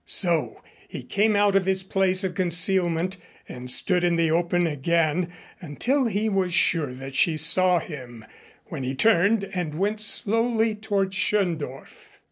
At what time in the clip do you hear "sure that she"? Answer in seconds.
6.55-7.37